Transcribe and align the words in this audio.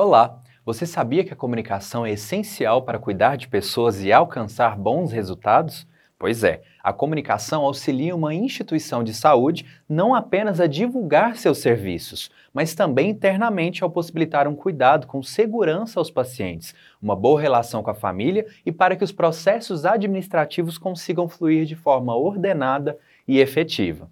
Olá! 0.00 0.38
Você 0.64 0.86
sabia 0.86 1.24
que 1.24 1.32
a 1.32 1.36
comunicação 1.36 2.06
é 2.06 2.12
essencial 2.12 2.82
para 2.82 3.00
cuidar 3.00 3.34
de 3.34 3.48
pessoas 3.48 4.00
e 4.00 4.12
alcançar 4.12 4.78
bons 4.78 5.10
resultados? 5.10 5.88
Pois 6.16 6.44
é, 6.44 6.62
a 6.80 6.92
comunicação 6.92 7.64
auxilia 7.64 8.14
uma 8.14 8.32
instituição 8.32 9.02
de 9.02 9.12
saúde 9.12 9.66
não 9.88 10.14
apenas 10.14 10.60
a 10.60 10.68
divulgar 10.68 11.36
seus 11.36 11.58
serviços, 11.58 12.30
mas 12.54 12.76
também 12.76 13.10
internamente 13.10 13.82
ao 13.82 13.90
possibilitar 13.90 14.46
um 14.46 14.54
cuidado 14.54 15.04
com 15.08 15.20
segurança 15.20 15.98
aos 15.98 16.12
pacientes, 16.12 16.76
uma 17.02 17.16
boa 17.16 17.40
relação 17.40 17.82
com 17.82 17.90
a 17.90 17.94
família 17.94 18.46
e 18.64 18.70
para 18.70 18.94
que 18.94 19.02
os 19.02 19.10
processos 19.10 19.84
administrativos 19.84 20.78
consigam 20.78 21.28
fluir 21.28 21.64
de 21.64 21.74
forma 21.74 22.14
ordenada 22.14 22.96
e 23.26 23.40
efetiva. 23.40 24.08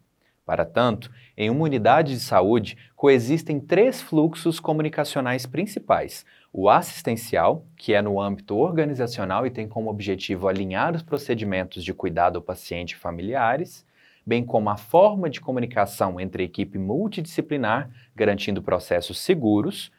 Para 0.46 0.64
tanto, 0.64 1.10
em 1.36 1.50
uma 1.50 1.64
unidade 1.64 2.12
de 2.14 2.20
saúde 2.20 2.78
coexistem 2.94 3.58
três 3.58 4.00
fluxos 4.00 4.60
comunicacionais 4.60 5.44
principais: 5.44 6.24
o 6.52 6.70
assistencial, 6.70 7.66
que 7.76 7.92
é 7.92 8.00
no 8.00 8.20
âmbito 8.20 8.56
organizacional 8.56 9.44
e 9.44 9.50
tem 9.50 9.66
como 9.66 9.90
objetivo 9.90 10.46
alinhar 10.46 10.94
os 10.94 11.02
procedimentos 11.02 11.82
de 11.82 11.92
cuidado 11.92 12.36
ao 12.36 12.42
paciente 12.42 12.92
e 12.92 12.96
familiares, 12.96 13.84
bem 14.24 14.44
como 14.44 14.70
a 14.70 14.76
forma 14.76 15.28
de 15.28 15.40
comunicação 15.40 16.20
entre 16.20 16.44
a 16.44 16.46
equipe 16.46 16.78
multidisciplinar, 16.78 17.90
garantindo 18.14 18.62
processos 18.62 19.18
seguros, 19.18 19.90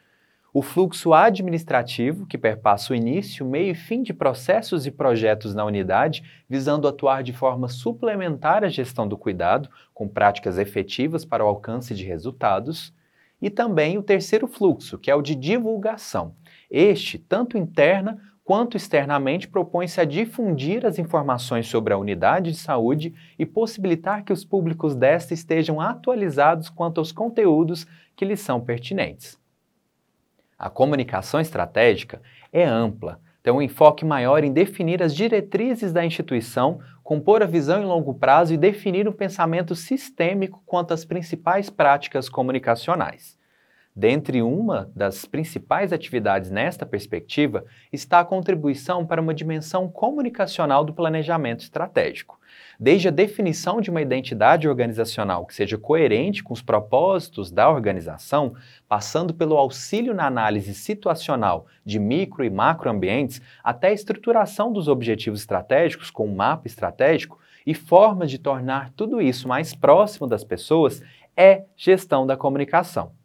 o 0.57 0.61
fluxo 0.63 1.13
administrativo, 1.13 2.25
que 2.25 2.35
perpassa 2.35 2.91
o 2.91 2.95
início, 2.95 3.45
meio 3.45 3.73
e 3.73 3.75
fim 3.75 4.01
de 4.01 4.11
processos 4.11 4.87
e 4.87 4.91
projetos 4.91 5.53
na 5.53 5.63
unidade, 5.63 6.23
visando 6.49 6.87
atuar 6.87 7.21
de 7.21 7.31
forma 7.31 7.67
suplementar 7.67 8.63
à 8.63 8.67
gestão 8.67 9.07
do 9.07 9.15
cuidado, 9.15 9.69
com 9.93 10.07
práticas 10.07 10.57
efetivas 10.57 11.23
para 11.23 11.45
o 11.45 11.47
alcance 11.47 11.93
de 11.93 12.03
resultados. 12.03 12.91
E 13.39 13.51
também 13.51 13.99
o 13.99 14.01
terceiro 14.01 14.47
fluxo, 14.47 14.97
que 14.97 15.11
é 15.11 15.15
o 15.15 15.21
de 15.21 15.35
divulgação. 15.35 16.33
Este, 16.71 17.19
tanto 17.19 17.55
interna 17.55 18.19
quanto 18.43 18.75
externamente, 18.75 19.47
propõe-se 19.47 20.01
a 20.01 20.05
difundir 20.05 20.87
as 20.87 20.97
informações 20.97 21.67
sobre 21.67 21.93
a 21.93 21.99
unidade 21.99 22.49
de 22.49 22.57
saúde 22.57 23.13
e 23.37 23.45
possibilitar 23.45 24.23
que 24.23 24.33
os 24.33 24.43
públicos 24.43 24.95
desta 24.95 25.35
estejam 25.35 25.79
atualizados 25.79 26.67
quanto 26.67 26.97
aos 26.97 27.11
conteúdos 27.11 27.85
que 28.15 28.25
lhes 28.25 28.39
são 28.39 28.59
pertinentes. 28.59 29.37
A 30.57 30.69
comunicação 30.69 31.39
estratégica 31.39 32.21
é 32.51 32.65
ampla, 32.65 33.19
tem 33.43 33.53
um 33.53 33.61
enfoque 33.61 34.03
maior 34.03 34.43
em 34.43 34.51
definir 34.51 35.01
as 35.01 35.15
diretrizes 35.15 35.93
da 35.93 36.03
instituição, 36.03 36.79
compor 37.03 37.41
a 37.41 37.45
visão 37.45 37.81
em 37.81 37.85
longo 37.85 38.13
prazo 38.13 38.53
e 38.53 38.57
definir 38.57 39.07
um 39.07 39.13
pensamento 39.13 39.73
sistêmico 39.75 40.61
quanto 40.65 40.93
às 40.93 41.05
principais 41.05 41.69
práticas 41.69 42.27
comunicacionais. 42.27 43.36
Dentre 43.99 44.43
uma 44.43 44.91
das 44.95 45.25
principais 45.25 45.91
atividades 45.91 46.51
nesta 46.51 46.85
perspectiva 46.85 47.65
está 47.91 48.19
a 48.19 48.25
contribuição 48.25 49.03
para 49.03 49.19
uma 49.19 49.33
dimensão 49.33 49.89
comunicacional 49.89 50.85
do 50.85 50.93
planejamento 50.93 51.61
estratégico. 51.61 52.39
Desde 52.79 53.07
a 53.07 53.11
definição 53.11 53.81
de 53.81 53.89
uma 53.89 53.99
identidade 53.99 54.69
organizacional 54.69 55.47
que 55.47 55.55
seja 55.55 55.79
coerente 55.79 56.43
com 56.43 56.53
os 56.53 56.61
propósitos 56.61 57.49
da 57.49 57.71
organização, 57.71 58.53
passando 58.87 59.33
pelo 59.33 59.57
auxílio 59.57 60.13
na 60.13 60.27
análise 60.27 60.75
situacional 60.75 61.65
de 61.83 61.97
micro 61.97 62.45
e 62.45 62.51
macroambientes, 62.51 63.41
até 63.63 63.87
a 63.87 63.93
estruturação 63.93 64.71
dos 64.71 64.87
objetivos 64.87 65.39
estratégicos 65.39 66.11
com 66.11 66.27
um 66.27 66.35
mapa 66.35 66.67
estratégico 66.67 67.39
e 67.65 67.73
formas 67.73 68.29
de 68.29 68.37
tornar 68.37 68.91
tudo 68.91 69.19
isso 69.19 69.47
mais 69.47 69.73
próximo 69.73 70.27
das 70.27 70.43
pessoas, 70.43 71.01
é 71.35 71.63
gestão 71.75 72.27
da 72.27 72.37
comunicação. 72.37 73.16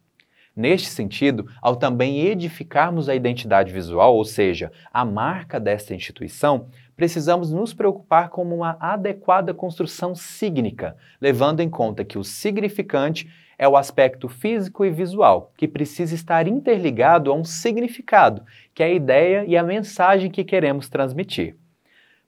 Neste 0.55 0.89
sentido, 0.89 1.47
ao 1.59 1.75
também 1.75 2.27
edificarmos 2.27 3.09
a 3.09 3.15
identidade 3.15 3.73
visual, 3.73 4.15
ou 4.15 4.23
seja, 4.23 4.71
a 4.93 5.03
marca 5.03 5.59
desta 5.59 5.95
instituição, 5.95 6.67
precisamos 6.95 7.51
nos 7.51 7.73
preocupar 7.73 8.29
com 8.29 8.43
uma 8.43 8.77
adequada 8.79 9.51
construção 9.51 10.13
sígnica, 10.13 10.95
levando 11.19 11.61
em 11.61 11.69
conta 11.69 12.05
que 12.05 12.19
o 12.19 12.23
significante 12.23 13.27
é 13.57 13.67
o 13.67 13.75
aspecto 13.75 14.29
físico 14.29 14.85
e 14.85 14.91
visual, 14.91 15.51
que 15.57 15.67
precisa 15.67 16.13
estar 16.13 16.47
interligado 16.47 17.31
a 17.31 17.35
um 17.35 17.43
significado, 17.43 18.43
que 18.75 18.83
é 18.83 18.87
a 18.87 18.93
ideia 18.93 19.45
e 19.45 19.57
a 19.57 19.63
mensagem 19.63 20.29
que 20.29 20.43
queremos 20.43 20.87
transmitir. 20.87 21.55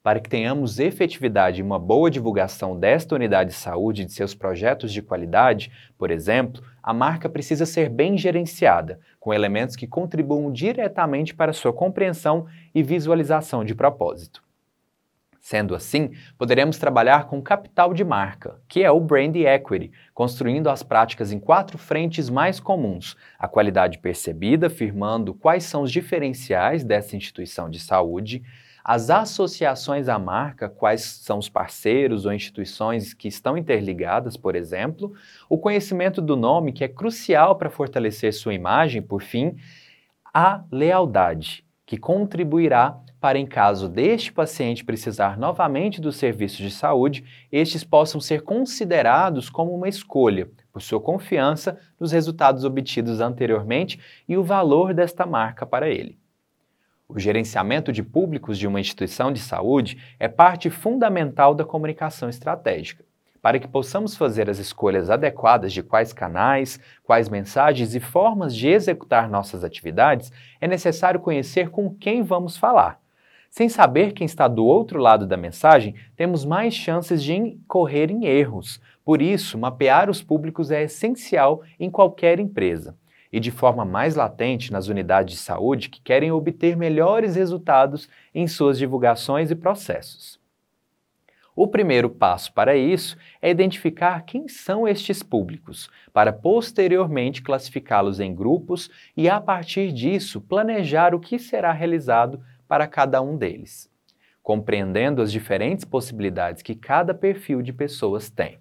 Para 0.05 0.19
que 0.19 0.29
tenhamos 0.29 0.77
efetividade 0.77 1.59
e 1.59 1.63
uma 1.63 1.79
boa 1.79 2.11
divulgação 2.11 2.79
desta 2.79 3.15
unidade 3.15 3.49
de 3.49 3.55
saúde 3.55 4.03
e 4.03 4.05
de 4.05 4.13
seus 4.13 4.35
projetos 4.35 4.93
de 4.93 5.01
qualidade, 5.01 5.71
por 5.97 6.11
exemplo, 6.11 6.61
a 6.83 6.93
marca 6.93 7.27
precisa 7.27 7.65
ser 7.65 7.89
bem 7.89 8.15
gerenciada, 8.15 8.99
com 9.19 9.33
elementos 9.33 9.75
que 9.75 9.87
contribuam 9.87 10.51
diretamente 10.51 11.33
para 11.33 11.53
sua 11.53 11.73
compreensão 11.73 12.45
e 12.71 12.83
visualização 12.83 13.65
de 13.65 13.73
propósito. 13.73 14.43
Sendo 15.39 15.73
assim, 15.73 16.11
poderemos 16.37 16.77
trabalhar 16.77 17.25
com 17.25 17.41
capital 17.41 17.91
de 17.91 18.03
marca, 18.03 18.61
que 18.67 18.83
é 18.83 18.91
o 18.91 18.99
brand 18.99 19.35
equity, 19.35 19.91
construindo 20.13 20.69
as 20.69 20.83
práticas 20.83 21.31
em 21.31 21.39
quatro 21.39 21.79
frentes 21.79 22.29
mais 22.29 22.59
comuns: 22.59 23.17
a 23.39 23.47
qualidade 23.47 23.97
percebida, 23.97 24.69
firmando 24.69 25.33
quais 25.33 25.63
são 25.63 25.81
os 25.81 25.91
diferenciais 25.91 26.83
dessa 26.83 27.15
instituição 27.15 27.71
de 27.71 27.79
saúde, 27.79 28.43
as 28.87 29.09
associações 29.09 30.07
à 30.07 30.19
marca, 30.19 30.69
quais 30.69 31.01
são 31.01 31.39
os 31.39 31.49
parceiros 31.49 32.23
ou 32.27 32.31
instituições 32.31 33.15
que 33.15 33.27
estão 33.27 33.57
interligadas, 33.57 34.37
por 34.37 34.55
exemplo, 34.55 35.11
o 35.49 35.57
conhecimento 35.57 36.21
do 36.21 36.35
nome, 36.35 36.71
que 36.71 36.83
é 36.83 36.87
crucial 36.87 37.55
para 37.55 37.71
fortalecer 37.71 38.31
sua 38.31 38.53
imagem, 38.53 39.01
por 39.01 39.23
fim, 39.23 39.55
a 40.31 40.63
lealdade, 40.71 41.65
que 41.83 41.97
contribuirá 41.97 42.95
para, 43.19 43.39
em 43.39 43.47
caso 43.47 43.89
deste 43.89 44.31
paciente 44.31 44.85
precisar 44.85 45.35
novamente 45.35 45.99
dos 45.99 46.17
serviços 46.17 46.59
de 46.59 46.69
saúde, 46.69 47.25
estes 47.51 47.83
possam 47.83 48.21
ser 48.21 48.43
considerados 48.43 49.49
como 49.49 49.73
uma 49.73 49.89
escolha, 49.89 50.47
por 50.71 50.79
sua 50.79 51.01
confiança 51.01 51.79
nos 51.99 52.11
resultados 52.11 52.63
obtidos 52.63 53.19
anteriormente 53.19 53.99
e 54.29 54.37
o 54.37 54.43
valor 54.43 54.93
desta 54.93 55.25
marca 55.25 55.65
para 55.65 55.89
ele. 55.89 56.19
O 57.07 57.19
gerenciamento 57.19 57.93
de 57.93 58.01
públicos 58.01 58.57
de 58.57 58.65
uma 58.65 58.79
instituição 58.79 59.31
de 59.31 59.39
saúde 59.39 59.95
é 60.19 60.27
parte 60.27 60.71
fundamental 60.71 61.53
da 61.53 61.63
comunicação 61.63 62.27
estratégica. 62.27 63.05
Para 63.43 63.59
que 63.59 63.67
possamos 63.67 64.17
fazer 64.17 64.49
as 64.49 64.57
escolhas 64.57 65.11
adequadas 65.11 65.71
de 65.71 65.83
quais 65.83 66.11
canais, 66.11 66.79
quais 67.03 67.29
mensagens 67.29 67.93
e 67.93 67.99
formas 67.99 68.55
de 68.55 68.69
executar 68.69 69.29
nossas 69.29 69.63
atividades, 69.63 70.31
é 70.59 70.67
necessário 70.67 71.19
conhecer 71.19 71.69
com 71.69 71.93
quem 71.93 72.23
vamos 72.23 72.57
falar. 72.57 72.99
Sem 73.51 73.69
saber 73.69 74.13
quem 74.13 74.25
está 74.25 74.47
do 74.47 74.65
outro 74.65 74.99
lado 74.99 75.27
da 75.27 75.37
mensagem, 75.37 75.93
temos 76.15 76.43
mais 76.43 76.73
chances 76.73 77.23
de 77.23 77.35
incorrer 77.35 78.09
em 78.09 78.25
erros. 78.25 78.81
Por 79.05 79.21
isso, 79.21 79.59
mapear 79.59 80.09
os 80.09 80.23
públicos 80.23 80.71
é 80.71 80.81
essencial 80.81 81.61
em 81.79 81.91
qualquer 81.91 82.39
empresa 82.39 82.97
e 83.35 83.39
de 83.41 83.51
forma 83.51 83.83
mais 83.83 84.15
latente 84.15 84.71
nas 84.71 84.87
unidades 84.87 85.35
de 85.35 85.41
saúde 85.41 85.89
que 85.89 85.99
querem 85.99 86.31
obter 86.31 86.77
melhores 86.77 87.35
resultados 87.35 88.07
em 88.33 88.47
suas 88.47 88.77
divulgações 88.77 89.51
e 89.51 89.55
processos. 89.55 90.39
O 91.53 91.67
primeiro 91.67 92.09
passo 92.09 92.53
para 92.53 92.77
isso 92.77 93.17
é 93.41 93.49
identificar 93.49 94.21
quem 94.21 94.47
são 94.47 94.87
estes 94.87 95.21
públicos, 95.21 95.89
para 96.13 96.31
posteriormente 96.31 97.41
classificá-los 97.41 98.21
em 98.21 98.33
grupos 98.33 98.89
e, 99.17 99.27
a 99.27 99.41
partir 99.41 99.91
disso, 99.91 100.39
planejar 100.39 101.13
o 101.13 101.19
que 101.19 101.37
será 101.37 101.73
realizado 101.73 102.41
para 102.69 102.87
cada 102.87 103.21
um 103.21 103.35
deles, 103.35 103.91
compreendendo 104.41 105.21
as 105.21 105.29
diferentes 105.29 105.83
possibilidades 105.83 106.61
que 106.61 106.73
cada 106.73 107.13
perfil 107.13 107.61
de 107.61 107.73
pessoas 107.73 108.29
tem. 108.29 108.59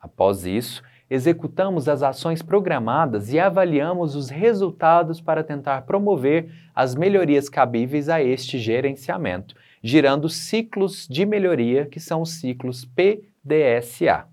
Após 0.00 0.46
isso, 0.46 0.82
executamos 1.12 1.90
as 1.90 2.02
ações 2.02 2.40
programadas 2.40 3.34
e 3.34 3.38
avaliamos 3.38 4.16
os 4.16 4.30
resultados 4.30 5.20
para 5.20 5.44
tentar 5.44 5.82
promover 5.82 6.50
as 6.74 6.94
melhorias 6.94 7.50
cabíveis 7.50 8.08
a 8.08 8.22
este 8.22 8.58
gerenciamento, 8.58 9.54
girando 9.82 10.26
ciclos 10.30 11.06
de 11.06 11.26
melhoria 11.26 11.84
que 11.84 12.00
são 12.00 12.22
os 12.22 12.40
ciclos 12.40 12.86
PDSA. 12.86 14.26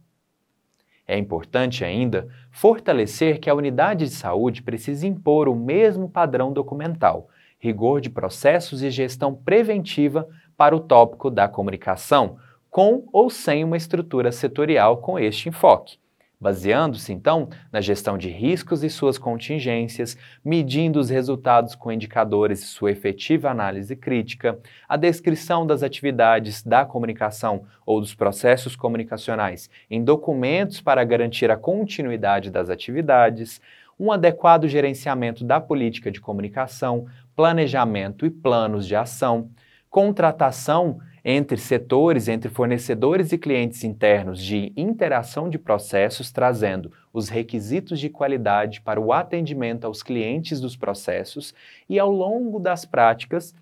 É 1.05 1.17
importante 1.17 1.83
ainda 1.83 2.29
fortalecer 2.49 3.41
que 3.41 3.49
a 3.49 3.55
unidade 3.55 4.05
de 4.05 4.11
saúde 4.11 4.63
precisa 4.63 5.05
impor 5.05 5.49
o 5.49 5.55
mesmo 5.55 6.07
padrão 6.07 6.53
documental, 6.53 7.27
rigor 7.59 7.99
de 7.99 8.09
processos 8.09 8.81
e 8.81 8.89
gestão 8.89 9.35
preventiva 9.35 10.29
para 10.55 10.73
o 10.73 10.79
tópico 10.79 11.29
da 11.29 11.45
comunicação, 11.45 12.37
com 12.69 13.03
ou 13.11 13.29
sem 13.29 13.65
uma 13.65 13.75
estrutura 13.75 14.31
setorial 14.31 14.99
com 14.99 15.19
este 15.19 15.49
enfoque 15.49 15.99
baseando-se 16.39 17.11
então 17.11 17.49
na 17.69 17.81
gestão 17.81 18.17
de 18.17 18.29
riscos 18.29 18.81
e 18.81 18.89
suas 18.89 19.17
contingências, 19.17 20.17
medindo 20.43 20.97
os 20.97 21.09
resultados 21.09 21.75
com 21.75 21.91
indicadores 21.91 22.61
e 22.61 22.67
sua 22.67 22.91
efetiva 22.91 23.49
análise 23.49 23.93
crítica, 23.93 24.57
a 24.87 24.95
descrição 24.95 25.67
das 25.67 25.83
atividades 25.83 26.63
da 26.63 26.85
comunicação 26.85 27.65
ou 27.85 27.99
dos 27.99 28.15
processos 28.15 28.73
comunicacionais 28.73 29.69
em 29.91 30.01
documentos 30.01 30.79
para 30.79 31.03
garantir 31.03 31.51
a 31.51 31.57
continuidade 31.57 32.49
das 32.49 32.69
atividades, 32.69 33.59
um 33.99 34.09
adequado 34.09 34.65
gerenciamento 34.65 35.43
da 35.43 35.59
política 35.59 36.09
de 36.09 36.21
comunicação, 36.21 37.05
planejamento 37.35 38.25
e 38.25 38.29
planos 38.29 38.87
de 38.87 38.95
ação, 38.95 39.49
contratação 39.89 41.01
entre 41.23 41.57
setores, 41.57 42.27
entre 42.27 42.49
fornecedores 42.49 43.31
e 43.31 43.37
clientes 43.37 43.83
internos 43.83 44.43
de 44.43 44.71
interação 44.75 45.49
de 45.49 45.57
processos, 45.57 46.31
trazendo 46.31 46.91
os 47.11 47.29
requisitos 47.29 47.99
de 47.99 48.09
qualidade 48.09 48.81
para 48.81 48.99
o 48.99 49.11
atendimento 49.11 49.85
aos 49.85 50.03
clientes 50.03 50.59
dos 50.59 50.75
processos 50.75 51.53
e, 51.87 51.99
ao 51.99 52.11
longo 52.11 52.59
das 52.59 52.85
práticas, 52.85 53.53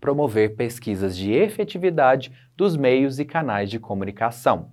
promover 0.00 0.56
pesquisas 0.56 1.16
de 1.16 1.32
efetividade 1.32 2.32
dos 2.56 2.76
meios 2.76 3.18
e 3.18 3.24
canais 3.24 3.70
de 3.70 3.78
comunicação. 3.78 4.70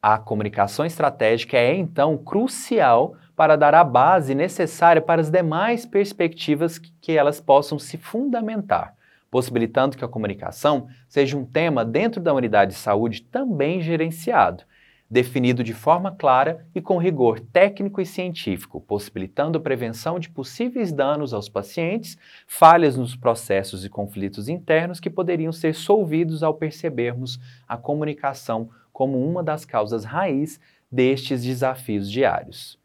A 0.00 0.16
comunicação 0.16 0.86
estratégica 0.86 1.56
é, 1.56 1.74
então, 1.74 2.16
crucial 2.16 3.16
para 3.34 3.56
dar 3.56 3.74
a 3.74 3.82
base 3.82 4.34
necessária 4.34 5.02
para 5.02 5.20
as 5.20 5.30
demais 5.30 5.84
perspectivas 5.84 6.78
que 6.78 7.12
elas 7.16 7.40
possam 7.40 7.78
se 7.78 7.96
fundamentar 7.96 8.97
possibilitando 9.30 9.96
que 9.96 10.04
a 10.04 10.08
comunicação 10.08 10.88
seja 11.08 11.36
um 11.36 11.44
tema 11.44 11.84
dentro 11.84 12.20
da 12.20 12.32
unidade 12.32 12.72
de 12.72 12.78
saúde 12.78 13.22
também 13.22 13.80
gerenciado, 13.80 14.64
definido 15.10 15.64
de 15.64 15.72
forma 15.72 16.12
clara 16.12 16.66
e 16.74 16.80
com 16.80 16.98
rigor 16.98 17.40
técnico 17.40 18.00
e 18.00 18.06
científico, 18.06 18.80
possibilitando 18.80 19.60
prevenção 19.60 20.18
de 20.18 20.28
possíveis 20.28 20.92
danos 20.92 21.32
aos 21.32 21.48
pacientes, 21.48 22.18
falhas 22.46 22.96
nos 22.96 23.16
processos 23.16 23.84
e 23.84 23.88
conflitos 23.88 24.48
internos 24.48 25.00
que 25.00 25.08
poderiam 25.08 25.52
ser 25.52 25.74
solvidos 25.74 26.42
ao 26.42 26.54
percebermos 26.54 27.38
a 27.66 27.76
comunicação 27.76 28.68
como 28.92 29.24
uma 29.24 29.42
das 29.42 29.64
causas 29.64 30.04
raiz 30.04 30.60
destes 30.90 31.42
desafios 31.42 32.10
diários. 32.10 32.78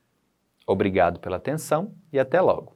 Obrigado 0.66 1.20
pela 1.20 1.38
atenção 1.38 1.94
e 2.12 2.20
até 2.20 2.40
logo. 2.40 2.74